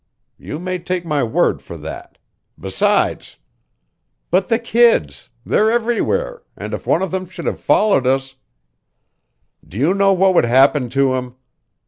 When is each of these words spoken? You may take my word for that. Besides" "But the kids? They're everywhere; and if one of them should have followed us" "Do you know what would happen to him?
You 0.39 0.57
may 0.57 0.79
take 0.79 1.05
my 1.05 1.21
word 1.21 1.61
for 1.61 1.77
that. 1.77 2.17
Besides" 2.59 3.37
"But 4.31 4.47
the 4.47 4.57
kids? 4.57 5.29
They're 5.45 5.69
everywhere; 5.71 6.41
and 6.57 6.73
if 6.73 6.87
one 6.87 7.03
of 7.03 7.11
them 7.11 7.27
should 7.27 7.45
have 7.45 7.61
followed 7.61 8.07
us" 8.07 8.33
"Do 9.69 9.77
you 9.77 9.93
know 9.93 10.11
what 10.11 10.33
would 10.33 10.45
happen 10.45 10.89
to 10.89 11.13
him? 11.13 11.35